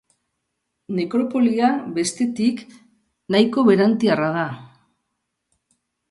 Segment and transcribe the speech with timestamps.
[0.99, 1.67] Nekropolia,
[1.99, 2.63] bestetik,
[3.35, 4.47] nahiko berantiarra da.